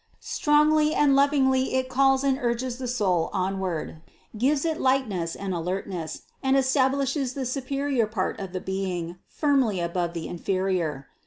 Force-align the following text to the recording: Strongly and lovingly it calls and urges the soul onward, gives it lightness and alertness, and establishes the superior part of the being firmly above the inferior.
Strongly 0.23 0.95
and 0.95 1.15
lovingly 1.15 1.75
it 1.75 1.87
calls 1.87 2.23
and 2.23 2.39
urges 2.41 2.79
the 2.79 2.87
soul 2.87 3.29
onward, 3.33 4.01
gives 4.35 4.65
it 4.65 4.81
lightness 4.81 5.35
and 5.35 5.53
alertness, 5.53 6.23
and 6.41 6.57
establishes 6.57 7.35
the 7.35 7.45
superior 7.45 8.07
part 8.07 8.39
of 8.39 8.51
the 8.51 8.59
being 8.61 9.17
firmly 9.27 9.79
above 9.79 10.13
the 10.15 10.27
inferior. 10.27 11.05